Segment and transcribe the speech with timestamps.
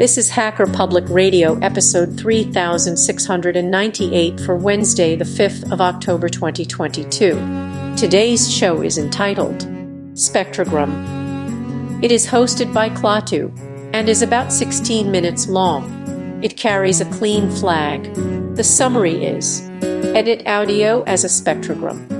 [0.00, 7.34] This is Hacker Public Radio, episode 3698 for Wednesday, the 5th of October 2022.
[7.98, 9.58] Today's show is entitled
[10.14, 12.02] Spectrogram.
[12.02, 13.52] It is hosted by Klaatu
[13.92, 16.40] and is about 16 minutes long.
[16.42, 18.14] It carries a clean flag.
[18.56, 22.19] The summary is Edit audio as a spectrogram.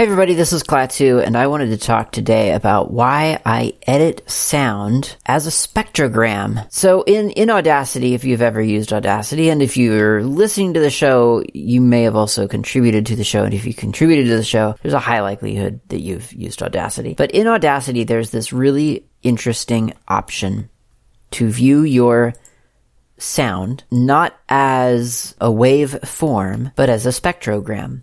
[0.00, 4.30] Hey everybody, this is Klaatu, and I wanted to talk today about why I edit
[4.30, 6.66] sound as a spectrogram.
[6.72, 10.88] So in, in Audacity, if you've ever used Audacity, and if you're listening to the
[10.88, 14.42] show, you may have also contributed to the show, and if you contributed to the
[14.42, 17.12] show, there's a high likelihood that you've used Audacity.
[17.12, 20.70] But in Audacity, there's this really interesting option
[21.32, 22.32] to view your
[23.18, 28.00] sound not as a wave form, but as a spectrogram.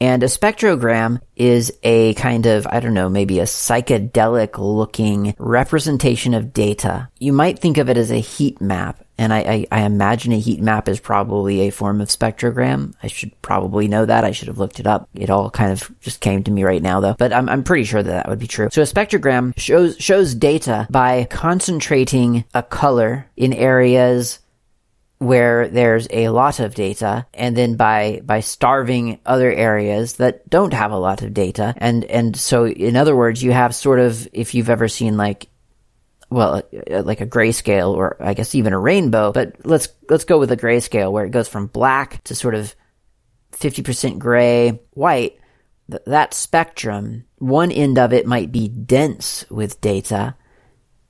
[0.00, 6.34] And a spectrogram is a kind of, I don't know, maybe a psychedelic looking representation
[6.34, 7.08] of data.
[7.18, 9.04] You might think of it as a heat map.
[9.16, 12.94] And I, I, I, imagine a heat map is probably a form of spectrogram.
[13.00, 14.24] I should probably know that.
[14.24, 15.08] I should have looked it up.
[15.14, 17.14] It all kind of just came to me right now though.
[17.16, 18.68] But I'm, I'm pretty sure that that would be true.
[18.72, 24.40] So a spectrogram shows, shows data by concentrating a color in areas
[25.24, 30.72] where there's a lot of data and then by by starving other areas that don't
[30.72, 31.74] have a lot of data.
[31.78, 35.48] And and so in other words you have sort of if you've ever seen like
[36.30, 40.38] well uh, like a grayscale or I guess even a rainbow but let's let's go
[40.38, 42.74] with a grayscale where it goes from black to sort of
[43.52, 45.38] 50% gray white.
[46.06, 50.34] That spectrum one end of it might be dense with data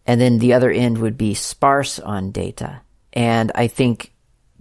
[0.07, 2.83] and then the other end would be sparse on data
[3.15, 4.13] and I think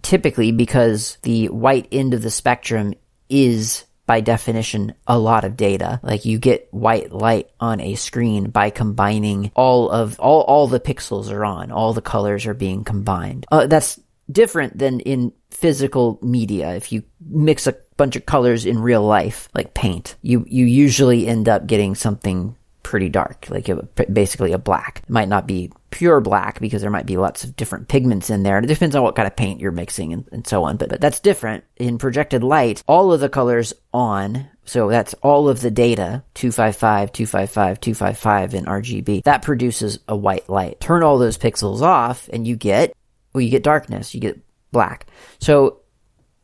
[0.02, 2.94] typically because the white end of the spectrum
[3.30, 6.00] is by definition a lot of data.
[6.04, 10.80] Like you get white light on a screen by combining all of all all the
[10.80, 13.46] pixels are on, all the colors are being combined.
[13.52, 14.00] Uh, that's
[14.32, 16.76] different than in physical media.
[16.76, 21.28] If you mix a bunch of colors in real life, like paint, you you usually
[21.28, 23.70] end up getting something pretty dark, like
[24.12, 25.02] basically a black.
[25.04, 28.44] It might not be pure black because there might be lots of different pigments in
[28.44, 28.58] there.
[28.60, 30.78] It depends on what kind of paint you're mixing and, and so on.
[30.78, 32.84] But, but that's different in projected light.
[32.88, 38.66] All of the colors on so that's all of the data, 255, 255, 255 in
[38.66, 39.24] RGB.
[39.24, 40.80] That produces a white light.
[40.80, 42.94] Turn all those pixels off and you get,
[43.34, 44.40] well, you get darkness, you get
[44.72, 45.08] black.
[45.40, 45.82] So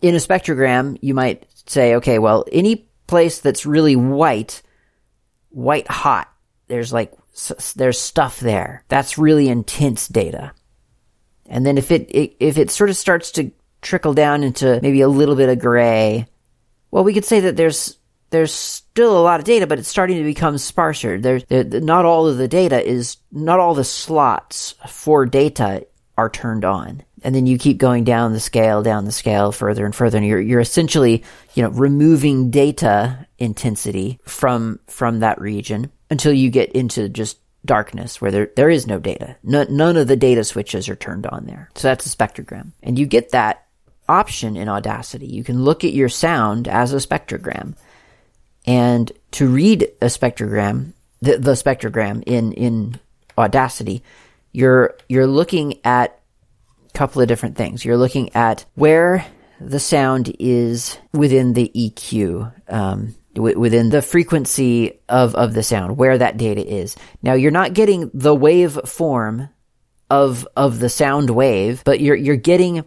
[0.02, 4.62] in a spectrogram, you might say, okay, well, any place that's really white,
[5.50, 6.32] white hot,
[6.68, 7.14] there's like
[7.76, 8.84] there's stuff there.
[8.88, 10.54] That's really intense data.
[11.48, 13.52] And then if it, if it sort of starts to
[13.82, 16.28] trickle down into maybe a little bit of gray,
[16.92, 17.98] well, we could say that there's
[18.32, 21.20] there's still a lot of data, but it's starting to become sparser.
[21.20, 25.88] There's there, not all of the data is not all the slots for data
[26.20, 29.86] are turned on, and then you keep going down the scale, down the scale, further
[29.86, 35.90] and further, and you're you're essentially you know removing data intensity from from that region
[36.10, 39.38] until you get into just darkness where there, there is no data.
[39.44, 41.70] No, none of the data switches are turned on there.
[41.76, 42.72] So that's a spectrogram.
[42.84, 43.66] And you get that
[44.08, 45.28] option in Audacity.
[45.28, 47.76] You can look at your sound as a spectrogram.
[48.66, 53.00] And to read a spectrogram, the, the spectrogram in, in
[53.38, 54.04] Audacity,
[54.52, 56.20] you're, you're looking at
[56.88, 57.84] a couple of different things.
[57.84, 59.26] You're looking at where
[59.60, 62.54] the sound is within the EQ.
[62.70, 66.98] Um, within the frequency of, of the sound, where that data is.
[67.22, 69.50] Now you're not getting the wave form
[70.10, 72.84] of, of the sound wave, but you're, you're getting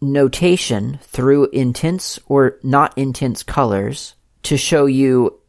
[0.00, 4.14] notation through intense or not intense colors
[4.44, 5.39] to show you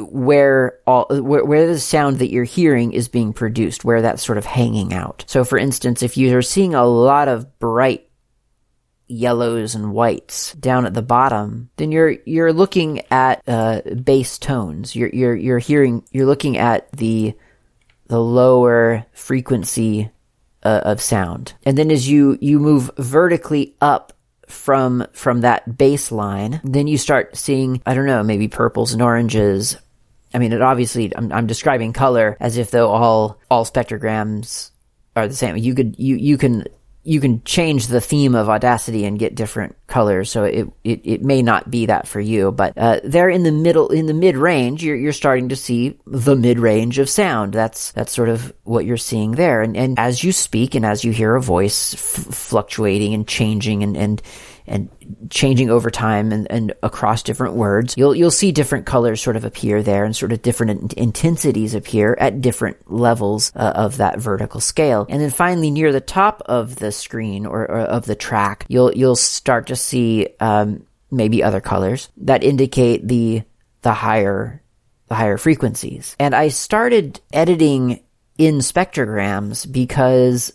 [0.00, 4.38] where all where, where the sound that you're hearing is being produced, where that's sort
[4.38, 5.24] of hanging out.
[5.26, 8.10] So for instance, if you're seeing a lot of bright
[9.10, 14.94] yellows and whites down at the bottom, then you're you're looking at uh, bass tones.
[14.94, 17.34] You're you're you're hearing you're looking at the
[18.06, 20.10] the lower frequency
[20.62, 24.12] uh, of sound, and then as you you move vertically up
[24.46, 29.76] from from that baseline, then you start seeing I don't know maybe purples and oranges.
[30.32, 34.70] I mean, it obviously I'm, I'm describing color as if though all all spectrograms
[35.16, 35.56] are the same.
[35.56, 36.64] You could you you can
[37.02, 40.30] you can change the theme of Audacity and get different colors.
[40.30, 43.52] So it, it, it may not be that for you, but uh, there in the
[43.52, 47.54] middle, in the mid range, you're, you're starting to see the mid range of sound.
[47.54, 49.62] That's, that's sort of what you're seeing there.
[49.62, 53.82] And, and as you speak and as you hear a voice f- fluctuating and changing
[53.82, 54.22] and, and,
[54.70, 54.88] and
[55.30, 57.94] changing over time and, and across different words.
[57.96, 62.16] You'll you'll see different colors sort of appear there and sort of different intensities appear
[62.18, 65.06] at different levels uh, of that vertical scale.
[65.08, 68.92] And then finally, near the top of the screen or, or of the track, you'll
[68.94, 73.42] you'll start to see um, maybe other colors that indicate the
[73.82, 74.62] the higher
[75.08, 76.14] the higher frequencies.
[76.20, 78.04] And I started editing
[78.38, 80.52] in spectrograms because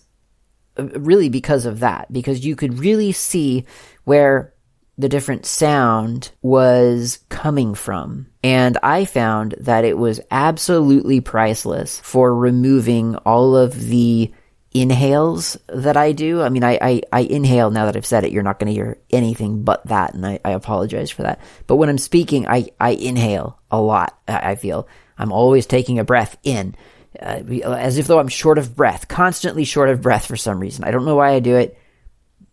[0.78, 3.66] really because of that because you could really see
[4.06, 4.54] where
[4.98, 8.28] the different sound was coming from.
[8.44, 14.32] And I found that it was absolutely priceless for removing all of the
[14.74, 16.42] inhales that I do.
[16.42, 18.32] I mean, I, I, I inhale now that I've said it.
[18.32, 20.14] You're not going to hear anything but that.
[20.14, 21.40] And I, I apologize for that.
[21.66, 24.18] But when I'm speaking, I, I inhale a lot.
[24.28, 24.88] I feel
[25.18, 26.76] I'm always taking a breath in,
[27.22, 30.84] uh, as if though I'm short of breath, constantly short of breath for some reason.
[30.84, 31.78] I don't know why I do it.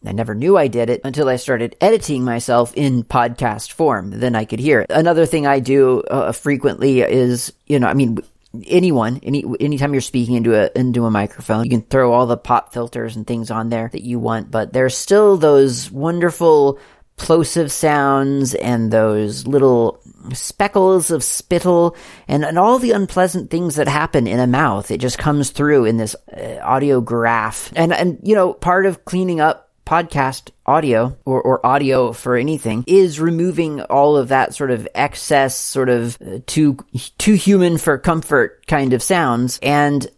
[0.04, 4.10] I never knew I did it until I started editing myself in podcast form.
[4.10, 4.90] Then I could hear it.
[4.90, 8.19] Another thing I do uh, frequently is, you know, I mean,
[8.66, 12.37] anyone, any anytime you're speaking into a into a microphone, you can throw all the
[12.37, 16.78] pop filters and things on there that you want, but there's still those wonderful
[17.16, 20.00] plosive sounds and those little
[20.32, 21.96] speckles of spittle
[22.26, 24.90] and, and all the unpleasant things that happen in a mouth.
[24.90, 27.72] It just comes through in this uh, audio graph.
[27.76, 32.84] And, and, you know, part of cleaning up podcast audio or, or audio for anything
[32.87, 36.76] is removing all of that sort of excess sort of uh, too
[37.19, 39.58] too human for comfort kind of sounds.
[39.62, 40.08] And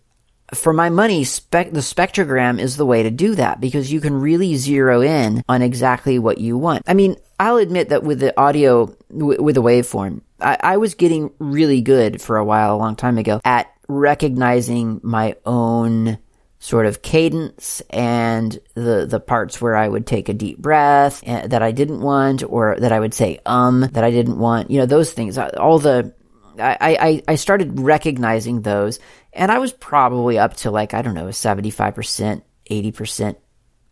[0.52, 4.14] for my money spec the spectrogram is the way to do that because you can
[4.20, 6.82] really zero in on exactly what you want.
[6.86, 10.94] I mean i'll admit that with the audio w- with the waveform I, I was
[10.94, 16.18] getting really good for a while a long time ago at recognizing my own
[16.64, 21.46] sort of cadence and the the parts where I would take a deep breath eh,
[21.48, 24.78] that I didn't want or that I would say um that I didn't want you
[24.78, 25.36] know those things.
[25.36, 26.14] All the
[26.58, 28.98] I, I, I started recognizing those
[29.34, 32.40] and I was probably up to like I don't know 75%
[32.70, 33.36] 80%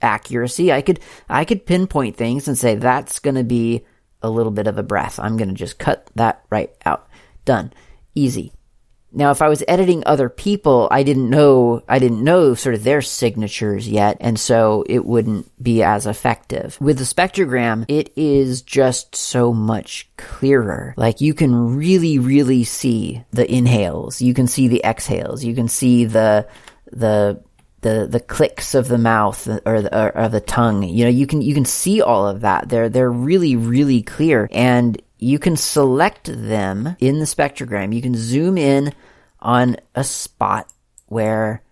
[0.00, 0.72] accuracy.
[0.72, 3.84] I could I could pinpoint things and say that's going to be
[4.22, 5.20] a little bit of a breath.
[5.20, 7.06] I'm going to just cut that right out.
[7.44, 7.74] Done.
[8.14, 8.54] Easy
[9.14, 12.82] now, if I was editing other people, I didn't know, I didn't know sort of
[12.82, 16.78] their signatures yet, and so it wouldn't be as effective.
[16.80, 20.94] With the spectrogram, it is just so much clearer.
[20.96, 25.68] Like you can really, really see the inhales, you can see the exhales, you can
[25.68, 26.48] see the,
[26.90, 27.42] the,
[27.82, 30.84] the the clicks of the mouth or the, or, or the tongue.
[30.84, 32.68] You know, you can you can see all of that.
[32.68, 37.94] They're they're really really clear, and you can select them in the spectrogram.
[37.94, 38.92] You can zoom in
[39.38, 40.68] on a spot
[41.06, 41.62] where,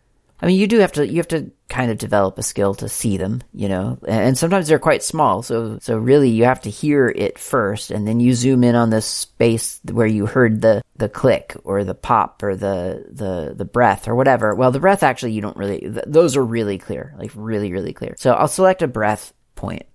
[0.40, 2.88] I mean, you do have to, you have to kind of develop a skill to
[2.88, 5.42] see them, you know, and sometimes they're quite small.
[5.42, 8.90] So, so really you have to hear it first and then you zoom in on
[8.90, 13.64] the space where you heard the, the click or the pop or the, the, the
[13.64, 14.54] breath or whatever.
[14.54, 18.14] Well, the breath actually, you don't really, those are really clear, like really, really clear.
[18.16, 19.86] So I'll select a breath point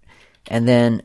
[0.47, 1.03] and then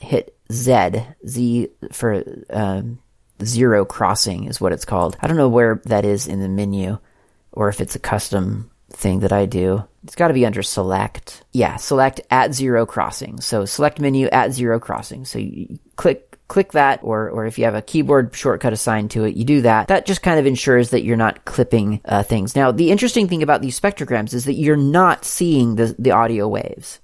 [0.00, 2.98] hit Z, Z for um,
[3.44, 5.16] zero crossing is what it's called.
[5.20, 6.98] I don't know where that is in the menu
[7.52, 9.84] or if it's a custom thing that I do.
[10.04, 11.44] It's got to be under select.
[11.52, 13.40] Yeah, select at zero crossing.
[13.40, 15.24] So select menu at zero crossing.
[15.24, 19.24] So you click click that or or if you have a keyboard shortcut assigned to
[19.24, 19.88] it, you do that.
[19.88, 22.56] That just kind of ensures that you're not clipping uh, things.
[22.56, 26.48] Now, the interesting thing about these spectrograms is that you're not seeing the the audio
[26.48, 27.00] waves.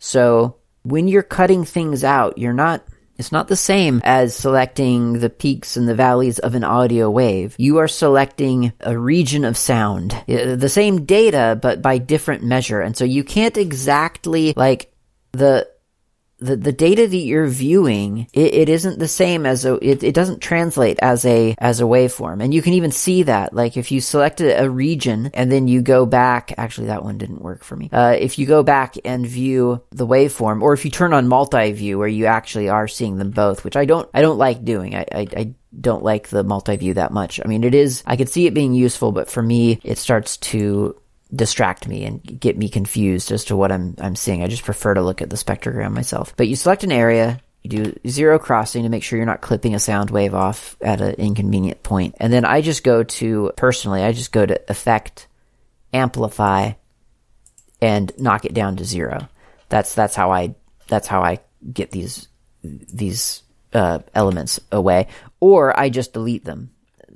[0.00, 2.84] So when you're cutting things out, you're not
[3.20, 7.54] it's not the same as selecting the peaks and the valleys of an audio wave.
[7.58, 10.14] You are selecting a region of sound.
[10.26, 12.80] Uh, the same data, but by different measure.
[12.80, 14.90] And so you can't exactly like
[15.32, 15.68] the
[16.40, 20.14] the, the data that you're viewing, it, it isn't the same as a, it, it
[20.14, 22.42] doesn't translate as a, as a waveform.
[22.42, 25.82] And you can even see that, like if you selected a region and then you
[25.82, 27.90] go back, actually that one didn't work for me.
[27.92, 31.98] Uh, if you go back and view the waveform, or if you turn on multi-view
[31.98, 34.94] where you actually are seeing them both, which I don't, I don't like doing.
[34.96, 37.40] I, I, I don't like the multi-view that much.
[37.44, 40.36] I mean, it is, I could see it being useful, but for me, it starts
[40.38, 40.99] to
[41.34, 44.42] distract me and get me confused as to what I'm I'm seeing.
[44.42, 46.34] I just prefer to look at the spectrogram myself.
[46.36, 49.74] But you select an area, you do zero crossing to make sure you're not clipping
[49.74, 52.16] a sound wave off at an inconvenient point.
[52.18, 55.28] And then I just go to personally, I just go to effect,
[55.92, 56.72] amplify,
[57.80, 59.28] and knock it down to zero.
[59.68, 60.54] That's that's how I
[60.88, 61.40] that's how I
[61.72, 62.28] get these
[62.62, 65.08] these uh, elements away,
[65.38, 66.70] or I just delete them.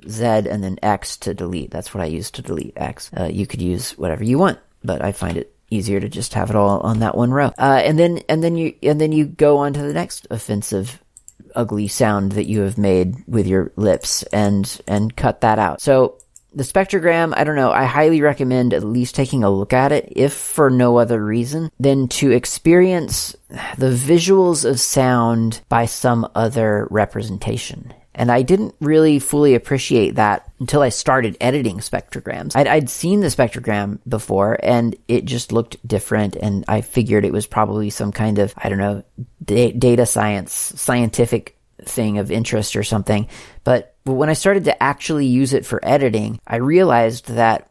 [0.09, 1.71] Z and then X to delete.
[1.71, 3.11] That's what I use to delete X.
[3.17, 6.49] Uh, you could use whatever you want, but I find it easier to just have
[6.49, 7.51] it all on that one row.
[7.57, 11.01] Uh, and then and then you and then you go on to the next offensive
[11.55, 15.81] ugly sound that you have made with your lips and and cut that out.
[15.81, 16.17] So
[16.53, 20.13] the spectrogram, I don't know, I highly recommend at least taking a look at it,
[20.15, 23.35] if for no other reason than to experience
[23.77, 27.93] the visuals of sound by some other representation.
[28.15, 32.55] And I didn't really fully appreciate that until I started editing spectrograms.
[32.55, 36.37] I'd, I'd, seen the spectrogram before and it just looked different.
[36.37, 39.03] And I figured it was probably some kind of, I don't know,
[39.43, 43.27] da- data science, scientific thing of interest or something.
[43.65, 47.69] But when I started to actually use it for editing, I realized that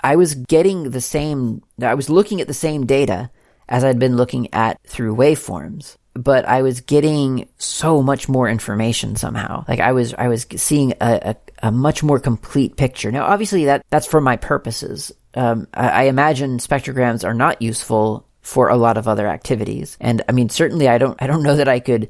[0.00, 3.30] I was getting the same, I was looking at the same data
[3.68, 9.16] as I'd been looking at through waveforms but I was getting so much more information
[9.16, 9.64] somehow.
[9.66, 13.10] Like I was, I was seeing a, a, a much more complete picture.
[13.10, 15.12] Now, obviously that, that's for my purposes.
[15.34, 19.96] Um, I, I, imagine spectrograms are not useful for a lot of other activities.
[20.00, 22.08] And I mean, certainly I don't, I don't know that I could,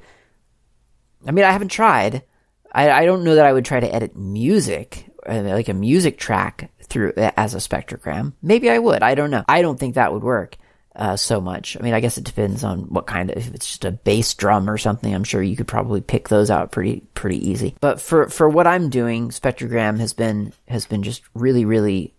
[1.26, 2.22] I mean, I haven't tried.
[2.70, 6.18] I, I don't know that I would try to edit music, uh, like a music
[6.18, 8.34] track through as a spectrogram.
[8.42, 9.02] Maybe I would.
[9.02, 9.44] I don't know.
[9.48, 10.58] I don't think that would work
[10.96, 11.76] uh, so much.
[11.76, 14.34] I mean, I guess it depends on what kind of, if it's just a bass
[14.34, 17.74] drum or something, I'm sure you could probably pick those out pretty, pretty easy.
[17.80, 22.14] But for, for what I'm doing, spectrogram has been, has been just really, really,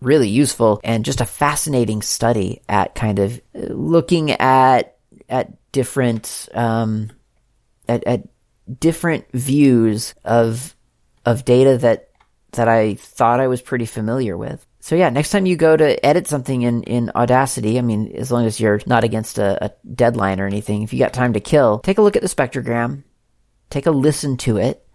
[0.00, 4.96] really useful and just a fascinating study at kind of looking at,
[5.28, 7.10] at different, um,
[7.88, 8.28] at, at
[8.80, 10.74] different views of,
[11.24, 12.10] of data that,
[12.52, 14.66] that I thought I was pretty familiar with.
[14.86, 18.30] So yeah, next time you go to edit something in, in Audacity, I mean, as
[18.30, 21.40] long as you're not against a, a deadline or anything, if you got time to
[21.40, 23.02] kill, take a look at the spectrogram,
[23.68, 24.85] take a listen to it,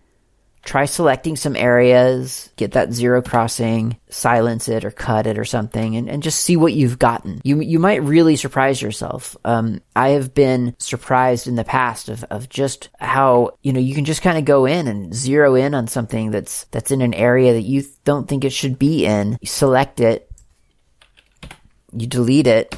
[0.64, 5.96] try selecting some areas, get that zero crossing, silence it or cut it or something,
[5.96, 7.42] and, and just see what you've gotten.
[7.44, 9.36] You you might really surprise yourself.
[9.44, 13.96] Um, I have been surprised in the past of, of just how you know you
[13.96, 17.14] can just kind of go in and zero in on something that's that's in an
[17.14, 19.38] area that you don't think it should be in.
[19.42, 20.30] You select it,
[21.92, 22.76] you delete it,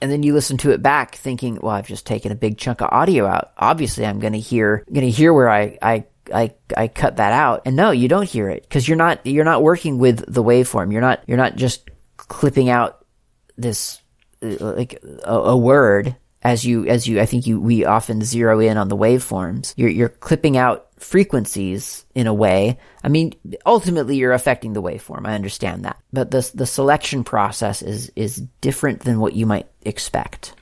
[0.00, 2.82] and then you listen to it back thinking, well, I've just taken a big chunk
[2.82, 3.52] of audio out.
[3.56, 7.32] Obviously, I'm going to hear, going to hear where I, I, I, I cut that
[7.32, 7.62] out.
[7.64, 10.92] And no, you don't hear it because you're not, you're not working with the waveform.
[10.92, 13.04] You're not, you're not just clipping out
[13.56, 14.00] this,
[14.40, 18.76] like a, a word as you, as you, I think you, we often zero in
[18.76, 19.72] on the waveforms.
[19.76, 22.78] You're, you're clipping out frequencies in a way.
[23.02, 23.34] I mean,
[23.64, 25.26] ultimately you're affecting the waveform.
[25.26, 25.98] I understand that.
[26.12, 30.54] But the, the selection process is, is different than what you might expect.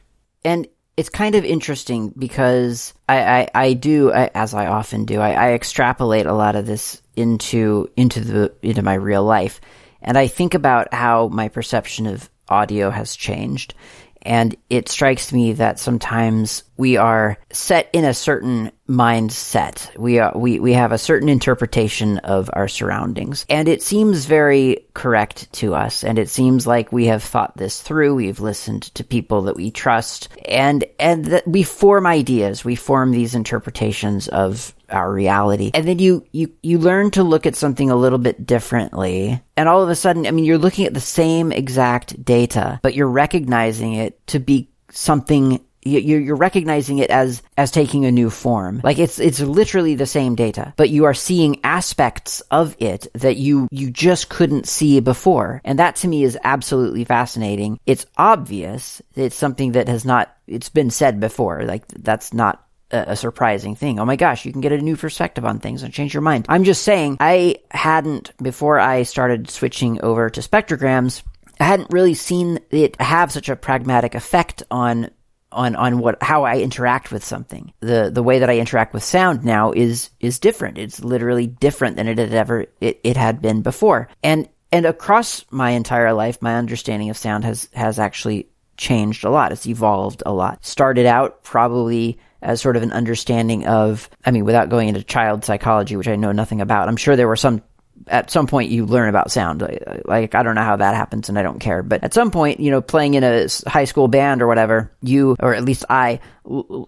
[0.44, 5.20] And it's kind of interesting because I, I, I do, I, as I often do,
[5.20, 9.60] I, I extrapolate a lot of this into, into the, into my real life.
[10.00, 13.74] And I think about how my perception of audio has changed.
[14.22, 19.96] And it strikes me that sometimes we are set in a certain mindset.
[19.96, 23.46] We are, we, we have a certain interpretation of our surroundings.
[23.48, 26.04] And it seems very correct to us.
[26.04, 28.14] And it seems like we have thought this through.
[28.14, 32.64] We've listened to people that we trust and, and that we form ideas.
[32.64, 35.70] We form these interpretations of our reality.
[35.72, 39.40] And then you, you, you learn to look at something a little bit differently.
[39.56, 42.94] And all of a sudden, I mean, you're looking at the same exact data, but
[42.94, 48.80] you're recognizing it to be something you're recognizing it as as taking a new form
[48.84, 53.36] like it's it's literally the same data but you are seeing aspects of it that
[53.36, 59.02] you you just couldn't see before and that to me is absolutely fascinating it's obvious
[59.14, 63.98] it's something that has not it's been said before like that's not a surprising thing.
[63.98, 66.46] Oh my gosh, you can get a new perspective on things and change your mind.
[66.48, 71.22] I'm just saying, I hadn't, before I started switching over to spectrograms,
[71.58, 75.10] I hadn't really seen it have such a pragmatic effect on
[75.52, 77.72] on on what how I interact with something.
[77.80, 80.78] The the way that I interact with sound now is is different.
[80.78, 84.08] It's literally different than it had ever it, it had been before.
[84.22, 89.30] And and across my entire life, my understanding of sound has has actually changed a
[89.30, 89.52] lot.
[89.52, 90.64] It's evolved a lot.
[90.64, 95.44] Started out probably as sort of an understanding of, I mean, without going into child
[95.44, 97.62] psychology, which I know nothing about, I'm sure there were some
[98.06, 99.62] at some point you learn about sound.
[100.04, 101.82] Like, I don't know how that happens and I don't care.
[101.82, 105.36] But at some point, you know, playing in a high school band or whatever, you,
[105.40, 106.20] or at least I,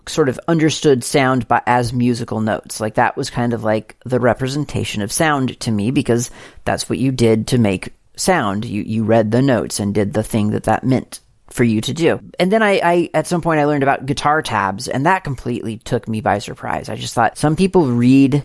[0.08, 2.80] sort of understood sound by, as musical notes.
[2.80, 6.30] Like that was kind of like the representation of sound to me because
[6.64, 8.64] that's what you did to make sound.
[8.64, 11.94] You, you read the notes and did the thing that that meant for you to
[11.94, 12.20] do.
[12.38, 15.78] And then I, I, at some point I learned about guitar tabs and that completely
[15.78, 16.88] took me by surprise.
[16.88, 18.44] I just thought some people read,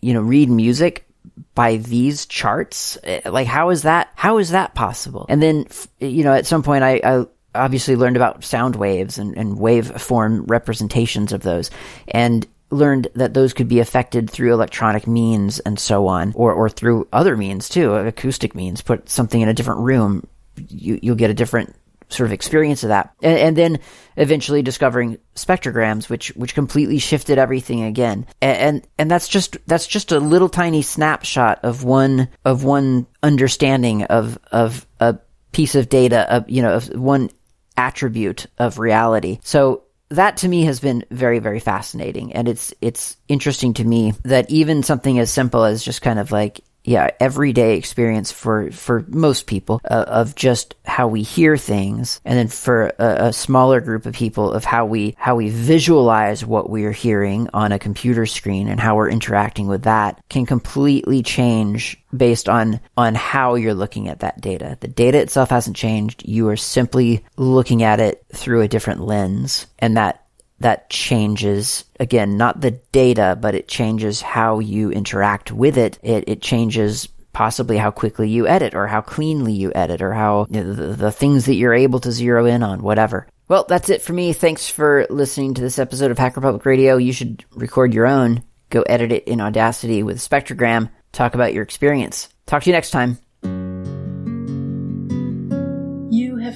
[0.00, 1.07] you know, read music
[1.54, 2.98] by these charts?
[3.04, 5.26] Eh, like, how is that, how is that possible?
[5.28, 5.66] And then,
[5.98, 10.00] you know, at some point I, I obviously learned about sound waves and, and wave
[10.00, 11.70] form representations of those.
[12.08, 16.68] And learned that those could be affected through electronic means and so on, or, or
[16.68, 18.82] through other means too, acoustic means.
[18.82, 20.26] Put something in a different room,
[20.68, 21.74] you, you'll get a different
[22.08, 23.14] sort of experience of that.
[23.22, 23.78] And, and, then
[24.16, 28.26] eventually discovering spectrograms, which, which completely shifted everything again.
[28.40, 33.06] And, and, and that's just, that's just a little tiny snapshot of one, of one
[33.22, 35.18] understanding of, of a
[35.52, 37.30] piece of data, of, you know, of one
[37.76, 39.38] attribute of reality.
[39.42, 44.14] So that to me has been very very fascinating and it's it's interesting to me
[44.24, 49.04] that even something as simple as just kind of like yeah, everyday experience for, for
[49.08, 52.18] most people uh, of just how we hear things.
[52.24, 56.46] And then for a, a, smaller group of people of how we, how we visualize
[56.46, 61.22] what we're hearing on a computer screen and how we're interacting with that can completely
[61.22, 64.78] change based on, on how you're looking at that data.
[64.80, 66.26] The data itself hasn't changed.
[66.26, 70.24] You are simply looking at it through a different lens and that
[70.60, 75.98] that changes again not the data but it changes how you interact with it.
[76.02, 80.46] It, it changes possibly how quickly you edit or how cleanly you edit or how
[80.50, 83.26] you know, the, the things that you're able to zero in on whatever.
[83.48, 84.32] Well that's it for me.
[84.32, 86.96] Thanks for listening to this episode of hacker public radio.
[86.96, 88.42] You should record your own.
[88.70, 90.90] Go edit it in audacity with spectrogram.
[91.12, 92.28] Talk about your experience.
[92.46, 93.18] Talk to you next time